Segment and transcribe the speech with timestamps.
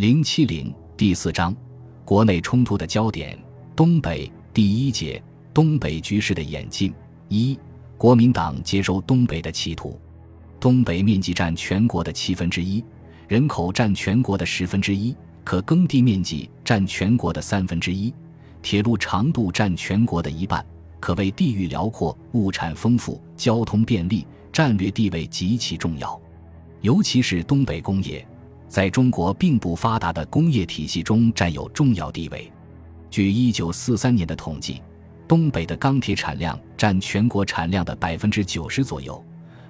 [0.00, 1.54] 零七零第四章，
[2.06, 3.38] 国内冲突的焦点。
[3.76, 6.90] 东北第一节，东北局势的演进。
[7.28, 7.58] 一、
[7.98, 10.00] 国民党接收东北的企图。
[10.58, 12.82] 东北面积占全国的七分之一，
[13.28, 18.10] 人口占全国的十分之一，可耕地面积占全国的三分之一，
[18.62, 20.64] 铁路长度占全国的一半，
[20.98, 26.18] 可谓地域辽阔，物产丰富，交通便利，战略地位极其重要。
[26.80, 28.26] 尤其是东北工业。
[28.70, 32.50] 在中国并不发达的工业体系中占有重要地位。
[33.10, 34.80] 据1943年的统计，
[35.26, 39.22] 东北的钢铁产量占全国产量的百分之九十左右，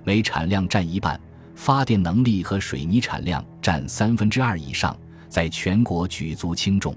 [0.04, 1.18] 煤产量占一半，
[1.54, 4.94] 发电能力和水泥产量占三分之二以上，
[5.30, 6.94] 在全国举足轻重。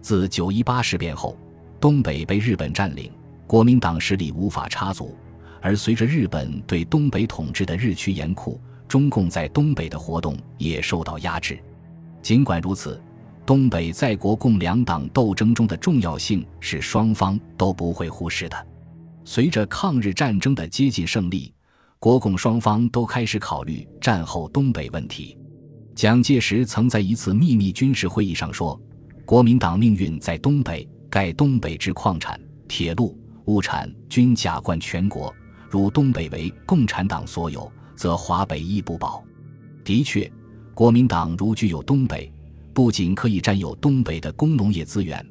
[0.00, 1.36] 自九一八事变后，
[1.80, 3.10] 东北被日本占领，
[3.48, 5.16] 国民党势力无法插足，
[5.60, 8.60] 而随着日本对东北统治的日趋严酷。
[8.92, 11.58] 中共在东北的活动也受到压制。
[12.20, 13.00] 尽管如此，
[13.46, 18.66] 东北在国共两党斗争中的重要性是双方都不会忽视的。
[19.24, 21.54] 随着抗日战争的接近胜利，
[21.98, 25.38] 国共双方都开始考虑战后东北问题。
[25.94, 28.78] 蒋介石曾在一次秘密军事会议上说
[29.24, 35.34] ：“国民党命运在东北，盖东北之矿产、铁路、物产均甲冠全国，
[35.70, 39.22] 如东北为共产党所有。”则华北亦不保。
[39.84, 40.30] 的确，
[40.74, 42.32] 国民党如具有东北，
[42.72, 45.24] 不仅可以占有东北的工农业资源，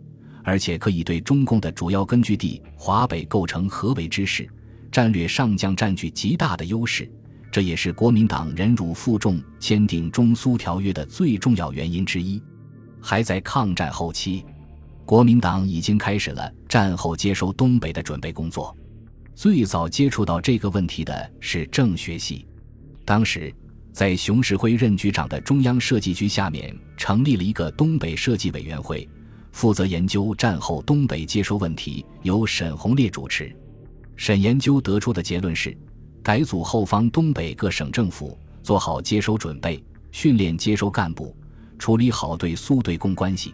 [0.44, 4.48] 而且可以对中共的主要根据地华北构成合围之势，
[4.92, 7.10] 战略上将占据极大的优势。
[7.52, 12.42] 这也是国民党忍辱负重签订中苏条约的最重要原因之一。
[13.02, 14.46] 还在抗战后期，
[15.06, 18.76] 国民党已经开始了战后接收东北的准备工作。
[19.34, 22.46] 最早接触到这个问题的是政学系。
[23.12, 23.54] 当时，
[23.92, 29.06] 在熊式辉任局长的中央设计局下面成立了一个东北设计委员会，
[29.52, 33.54] 负责研究战后东北接收问题，由沈鸿烈主持。
[34.16, 35.78] 沈研究得出的结论是：
[36.24, 39.84] 改组后方东北各省政府，做好接收准备，
[40.14, 41.36] 训练接收干部，
[41.78, 43.54] 处理好对苏对共关系。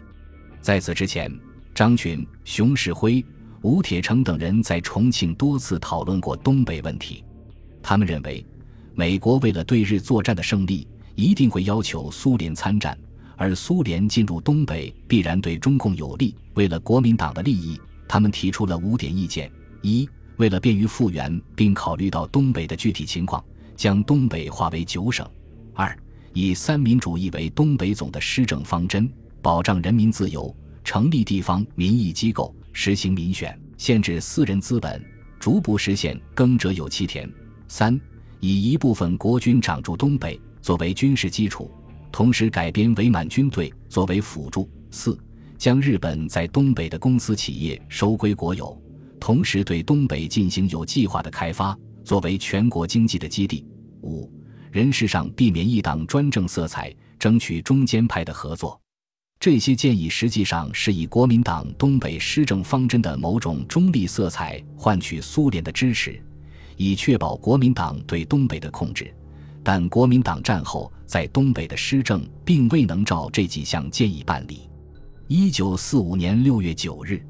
[0.60, 1.36] 在此之前，
[1.74, 3.26] 张群、熊式辉、
[3.62, 7.24] 吴铁城等人在重庆多次讨论过东北问题，
[7.82, 8.46] 他们认为。
[8.98, 12.98] 美国为了对日作战的胜利，一定会要求苏联参战，
[13.36, 16.34] 而苏联进入东北必然对中共有利。
[16.54, 19.48] 为了国民党的利益，他们提出了五点意见：
[19.82, 20.08] 一、
[20.38, 23.44] 为了便于复原，并考虑到东北的具体情况，
[23.76, 25.24] 将东北划为九省；
[25.74, 25.96] 二、
[26.32, 29.08] 以三民主义为东北总的施政方针，
[29.40, 35.00] 保障人民自由，成立地方民意机构，实行民选，限制私人资本，
[35.38, 37.28] 逐步实现耕者有其田；
[37.68, 37.96] 三。
[38.40, 41.70] 以一部分国军长驻东北作为军事基础，
[42.12, 44.68] 同时改编伪满军队作为辅助。
[44.90, 45.18] 四、
[45.56, 48.80] 将日本在东北的公司企业收归国有，
[49.18, 53.66] 同时对东北进行有计划的开发，作为全国经济的基地。
[54.02, 54.32] 五、
[54.70, 58.80] 人事上避免一党专政色彩，争取中间派的合作。
[59.40, 66.20] 这些建议实际上是以国民党东北施政方针的某种中立色彩换取苏联的支持。
[66.78, 69.12] 以确保国民党对东北的控制，
[69.62, 74.70] 但国民党战后在东北的施政并未能照这几项建议办理。
[75.26, 77.20] 一九四五年六月九日，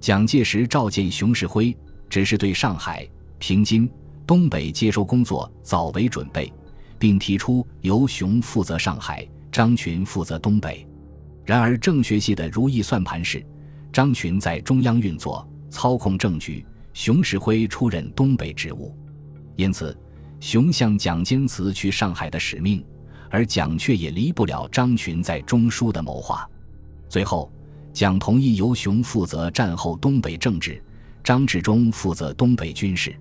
[0.00, 1.74] 蒋介石召见熊式辉，
[2.08, 3.08] 只是对上海、
[3.38, 3.88] 平津、
[4.26, 6.52] 东北接收工作早为准备，
[6.98, 10.84] 并提出由熊负责上海，张群负责东北。
[11.46, 13.44] 然而政学系的如意算盘是，
[13.92, 16.66] 张群在中央运作，操控政局。
[16.92, 18.96] 熊式辉出任东北职务，
[19.56, 19.96] 因此，
[20.40, 22.84] 熊向蒋坚辞去上海的使命，
[23.30, 26.48] 而蒋却也离不了张群在中枢的谋划。
[27.08, 27.50] 最后，
[27.92, 30.82] 蒋同意由熊负责战后东北政治，
[31.22, 33.14] 张治中负责东北军事。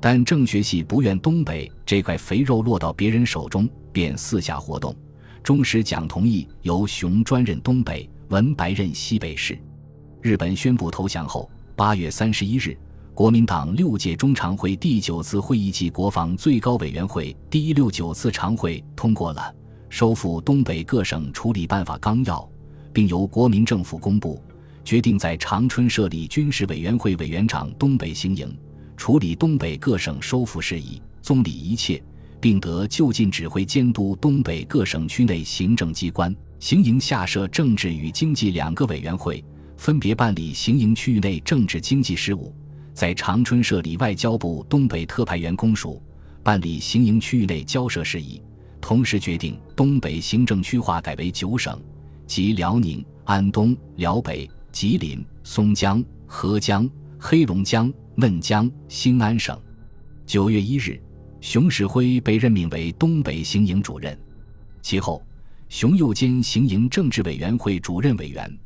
[0.00, 4.96] 但郑学系不愿东北这块肥肉落到别人手中，便四下活动，
[5.42, 9.56] 终使蒋同意由熊专任东北，文白任西北事。
[10.20, 12.76] 日本宣布投降后，八月三十一日。
[13.14, 19.42] 国民党六届中常会第九次会议暨国防最高委员会第一六九次常会通过了
[19.90, 22.36] 《收复东北各省处理办法纲要》，
[22.90, 24.42] 并由国民政府公布，
[24.82, 28.56] 决定在长春设立军事委员会委员长东北行营，
[28.96, 32.02] 处理东北各省收复事宜，总理一切，
[32.40, 36.34] 并得就近指挥监督东北各省区内行政机关。
[36.60, 39.44] 行营下设政治与经济两个委员会，
[39.76, 42.54] 分别办理行营区域内政治经济事务。
[42.94, 46.02] 在长春设立外交部东北特派员公署，
[46.42, 48.40] 办理行营区域内交涉事宜，
[48.80, 51.80] 同时决定东北行政区划改为九省，
[52.26, 59.58] 即辽宁、安东、辽北、吉林、松江、合江、黑龙江、嫩江、兴安省。
[60.26, 61.00] 九月一日，
[61.40, 64.18] 熊式辉被任命为东北行营主任。
[64.82, 65.24] 其后，
[65.68, 68.58] 熊又兼行营政治委员会主任委员，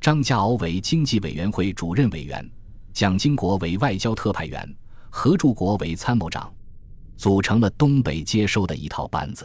[0.00, 2.48] 张家敖为经济委员会主任委员，
[2.94, 4.76] 蒋经国为外交特派员，
[5.10, 6.54] 何柱国为参谋长，
[7.16, 9.44] 组成了东北接收的一套班子。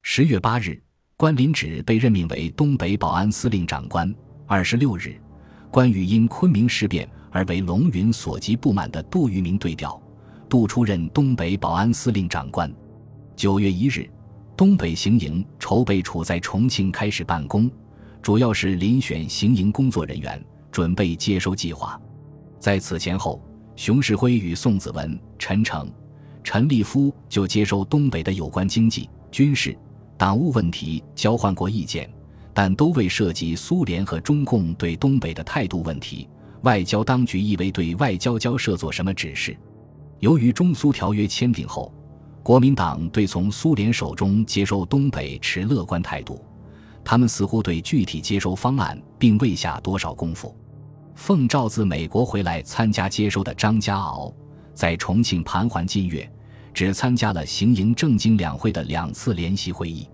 [0.00, 0.82] 十月八日，
[1.14, 4.12] 关林指被任命为东北保安司令长官。
[4.46, 5.20] 二十六日，
[5.70, 10.00] 关羽因昆明事变而为龙云所及不满的杜聿明对调。
[10.48, 12.74] 杜出任东北保安司令长官。
[13.36, 14.10] 九月一日，
[14.56, 17.70] 东北行营筹备处在重庆开始办公，
[18.22, 20.42] 主要是遴选行营工作人员，
[20.72, 22.00] 准备接收计划。
[22.60, 23.42] 在此前后，
[23.74, 25.90] 熊式辉与宋子文、陈诚、
[26.44, 29.74] 陈立夫就接收东北的有关经济、军事、
[30.18, 32.08] 党务问题交换过意见，
[32.52, 36.28] 但都未涉及苏联和中共对东北的态度问题。
[36.62, 39.56] 外交当局亦未对外交交涉做什么指示。
[40.18, 41.90] 由于中苏条约签订后，
[42.42, 46.44] 国民党对从苏联手中接收东北持乐观态度，
[47.02, 50.54] 他们似乎对具体接收方案并未下多少功夫。
[51.14, 54.32] 奉召自美国回来参加接收的张家敖，
[54.74, 56.30] 在重庆盘桓近月，
[56.72, 60.08] 只参加了行营政经两会的两次联席会议。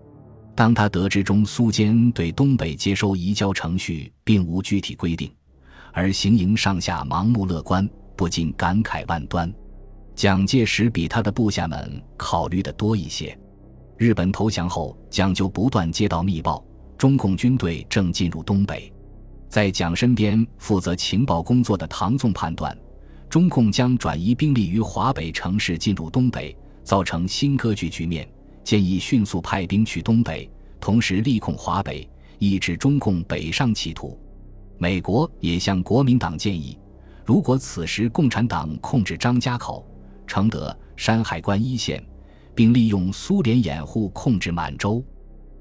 [0.54, 5.30] 当他得知中苏间对东北接收移交程序并无具体规定，
[5.92, 9.52] 而行营上下盲目乐观，不禁感慨万端。
[10.14, 13.38] 蒋介石比他的部下们考虑的多一些。
[13.98, 16.64] 日本投降后，蒋就不断接到密报，
[16.96, 18.90] 中共军队正进入东北。
[19.56, 22.76] 在蒋身边负责情报工作的唐纵判断，
[23.26, 26.54] 中共将转移兵力于华北城市进入东北，
[26.84, 28.28] 造成新割据局面，
[28.62, 30.46] 建议迅速派兵去东北，
[30.78, 32.06] 同时力控华北，
[32.38, 34.20] 抑制中共北上企图。
[34.76, 36.78] 美国也向国民党建议，
[37.24, 39.82] 如果此时共产党控制张家口。
[40.26, 42.04] 承德、山海关一线，
[42.54, 45.02] 并利用苏联掩护控制满洲，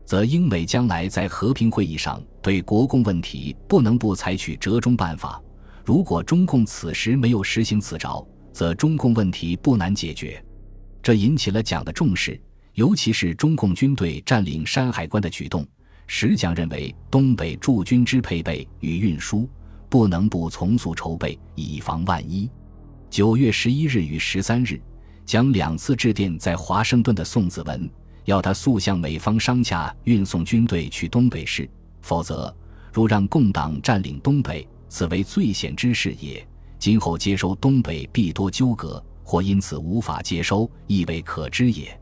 [0.06, 5.42] 则英美将来在和平会议上对国共问题不能不采取折中办法。
[5.84, 10.44] 如果中共此时没有实行此招，则中共问题不难解决。
[11.02, 12.40] 这引起了蒋的重视，
[12.74, 15.68] 尤其是中共军队占领山海关的举动，
[16.08, 19.50] 使蒋认为东北驻军之配备与运输
[19.90, 22.50] 不能不从速筹备，以防万一。
[23.10, 24.81] 九月十一日与十三日，
[25.25, 27.88] 蒋两次致电在华盛顿的宋子文，
[28.25, 31.69] 要他速向美方商洽运送军队去东北市，
[32.01, 32.54] 否则
[32.92, 36.45] 如让共党占领东北，此为最险之事也。
[36.77, 42.00] 今后接收东北必多纠葛，或因此无法接收，亦未可知也。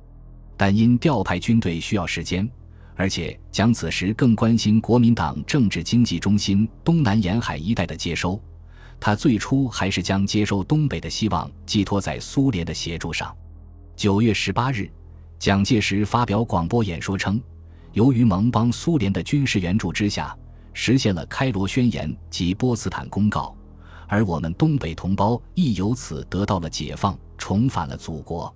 [0.58, 2.50] 但因调派军队需要时间，
[2.96, 8.42] 而且蒋此时更关心国民党政治经济中心东南沿海一带的接收。
[9.00, 13.36] 他最初还是将接收东北的希望寄托在苏联的协助上。
[13.96, 14.90] 九月十八日，
[15.44, 17.38] 蒋介石发表广播演说称，
[17.92, 20.34] 由于盟邦苏联的军事援助之下，
[20.72, 23.54] 实现了开罗宣言及波茨坦公告，
[24.08, 28.56] 而我们东北同胞亦由此得到了解放，重返了祖国。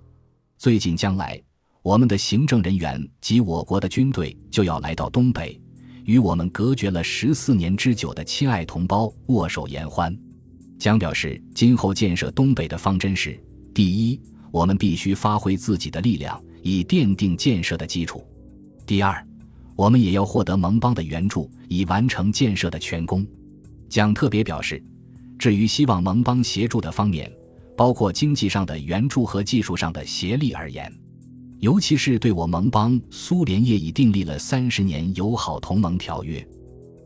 [0.56, 1.38] 最近将来，
[1.82, 5.60] 我们的行政人员及我国的军队就要来到东北，
[6.06, 10.18] 与我们隔绝了十四年之久的亲爱同胞握手言欢。
[10.78, 13.38] 蒋表示，今后建设东北的方针是：
[13.74, 14.18] 第一，
[14.50, 18.18] 我们必须发挥自己的力量，以奠定建设的基础；
[18.86, 19.26] 第二，
[19.76, 23.26] 我们也要获得盟邦的援助，以完成建设的全功。
[23.88, 24.82] 蒋特别表示，
[25.38, 27.30] 至于希望盟邦协助的方面，
[27.76, 30.92] 包括经济上的援助和技术上的协力而言，
[31.60, 36.46] 尤其是对我盟邦苏联业已订立了三十年友好同盟条约，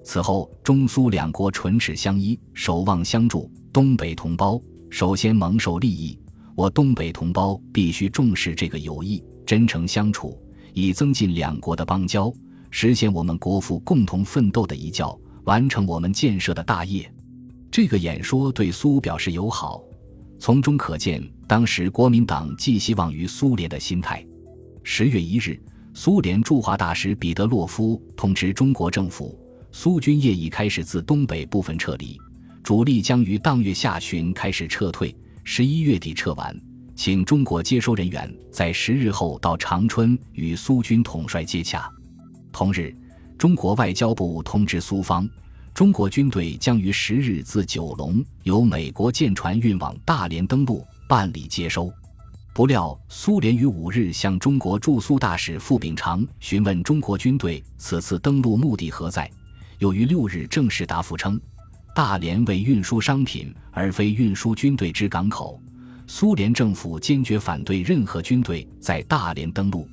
[0.05, 3.51] 此后中苏两国唇齿相依，守望相助。
[3.73, 6.19] 东北同胞首先蒙受利益，
[6.55, 10.41] 我东北同胞必须重视这个友谊，真诚相处，
[10.73, 12.33] 以增进两国的邦交，
[12.71, 17.07] 实现我们国父共同奋斗的遗教，完成我们建设的大业。
[17.71, 19.83] 这个演说对苏表示友好，
[20.39, 24.25] 从中可见当时国民党寄希望于苏联的心态。
[24.85, 25.61] 十月一日，
[25.93, 29.39] 苏联驻华大使彼得洛夫通知中国政府，
[29.71, 32.19] 苏军业已开始自东北部分撤离。
[32.63, 36.59] 主力将于当月下旬开始撤退，十一月底撤完，
[36.95, 41.91] 请中国接收人员在十日后到长春与苏军统帅接洽。
[42.53, 42.95] 同日，
[43.39, 45.29] 中国外交部通知苏方，
[45.75, 51.93] 中国军队将于十日自九龙由美国舰船运往大连登陆办理接收。
[52.55, 59.29] 不料，苏联于五日向中国驻苏大使傅秉常询问中国军队此次登陆目的何在。
[59.79, 61.41] 又于六日正式答复称，
[61.95, 65.59] 大连为运输商品而非运输军队之港口。
[66.15, 69.89] 苏联政府坚决反对任何军队在大连登陆。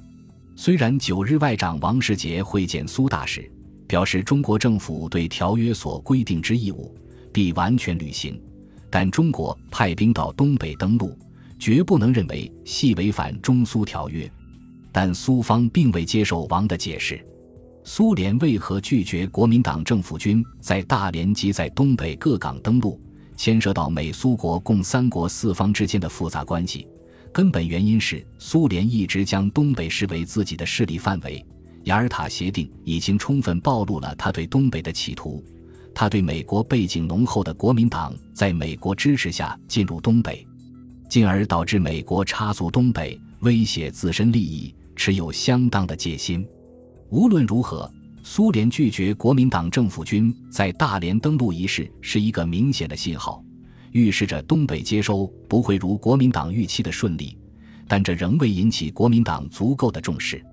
[0.53, 3.49] 虽然九日外长王世杰会见苏大使，
[3.87, 6.93] 表示中国政府对条约所规定之义务
[7.31, 8.37] 必完全履行，
[8.89, 11.17] 但中国派兵到东北登陆，
[11.57, 14.29] 绝不能认为系违反中苏条约。
[14.91, 17.25] 但苏方并未接受王的解释。
[17.85, 22.99] 苏联为何拒绝国民党政府军在大连及在东北各港登陆？
[23.39, 26.85] 牵涉到美苏国共三国四方之间的复杂关系，
[27.31, 31.43] 根本原因是苏联一直将东北视为自己的势力范围。
[31.85, 35.41] 雅尔塔协定已经充分暴露了他对东北的企图。
[35.95, 40.45] 他对美国背景浓厚的国民党在美国支持下进入东北，
[41.09, 46.45] 进而导致美国插足东北，威胁自身利益，持有相当的戒心。
[47.09, 47.89] 无论如何。
[48.31, 53.43] 苏联拒绝国民党政府军在大连登陆一事是一个明显的信号，
[53.91, 57.35] 预示着东北接收不会如国民党预期的顺利，
[57.87, 60.45] 但这仍未引起国民党足够的重视。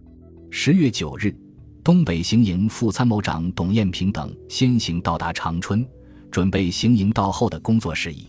[0.51, 1.37] 十月九日，
[1.85, 5.87] 东北行营副参谋长董艳平等先行到达长春，
[6.31, 8.27] 准备行营到后的工作事宜。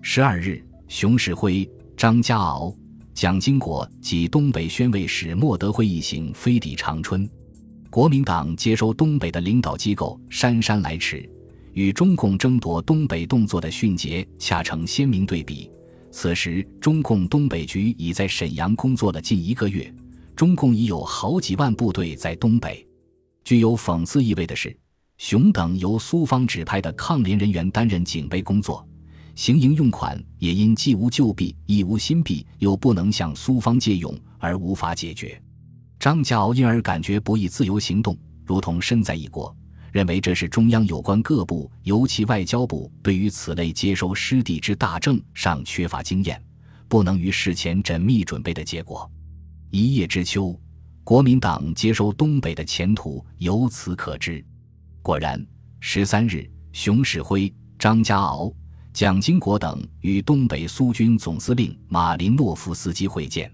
[0.00, 2.74] 十二日，熊式辉、张家敖、
[3.12, 7.28] 蒋经国及东北宣慰使莫德惠一行飞抵长春。
[7.90, 11.28] 国民党接收东北的领导机构姗姗来迟，
[11.72, 15.70] 与中共争夺东北动作的迅捷恰成鲜明对比。
[16.10, 19.92] 此时，中共东北局已在沈阳工作了近一个月，
[20.36, 22.86] 中共已有好几万部队在东北。
[23.42, 24.76] 具有讽刺意味的是，
[25.16, 28.86] 熊等由苏方指派的抗联人员担任警备工作，
[29.34, 35.40] 行营用款也因既无旧币，亦无新币，又不能向苏方借用，而无法解决。
[35.98, 39.54] 张家敖因而感觉不易自由行动，如同身在异国，
[39.90, 46.40] 认为这是中央有关各部，尤其外交部对于此类接收失地之大政尚缺乏经验，
[46.86, 49.10] 不能于事前缜密准备的结果。
[49.70, 50.58] 一叶知秋，
[51.02, 54.44] 国民党接收东北的前途由此可知。
[55.02, 55.44] 果然，
[55.80, 58.52] 十三日，熊式辉、张家敖、
[58.92, 63.52] 蒋经国等与东北苏军总司令马林诺夫斯基会见，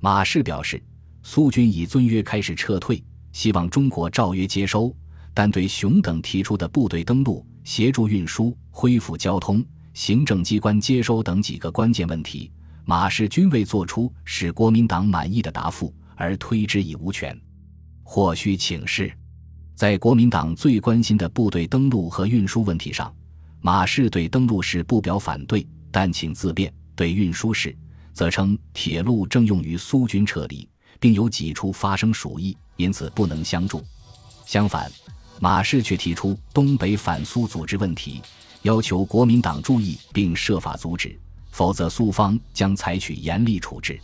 [0.00, 0.82] 马氏表示。
[1.28, 3.02] 苏军已遵约开始撤退，
[3.32, 4.94] 希望中国照约接收，
[5.34, 12.52] 但对熊等提出的部队登陆、协助运输、恢复交通、行政机关接收等几个关键问题，
[12.84, 17.36] 马氏均未作出使国民党满意的答复，而推之以无权。
[18.04, 19.12] 或需请示，
[19.74, 23.12] 在国民党最关心的部队登陆和运输问题上，
[23.60, 27.76] 马氏对登陆事不表反对，但请自便；对运输事，
[28.12, 30.66] 则称铁路正用于苏军撤离。
[31.06, 33.80] 并有几处发生鼠疫，因此不能相助。
[34.44, 34.90] 相反，
[35.38, 38.20] 马氏却提出东北反苏组织问题，
[38.62, 41.16] 要求国民党注意并设法阻止，
[41.52, 44.00] 否则苏方将采取严厉处置。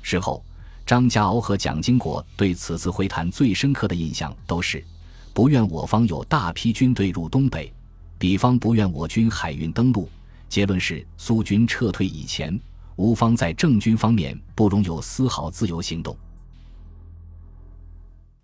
[0.00, 0.42] 事后，
[0.86, 4.82] 张家敖和蒋经国对此次会谈最深刻的印象都是：
[5.34, 7.70] 不愿我方有大批军队入东北，
[8.18, 10.08] 彼方不愿我军海运登陆。
[10.48, 12.58] 结论是，苏军撤退以前，
[12.96, 16.16] 吴方在政军方面不容有丝毫自由行动。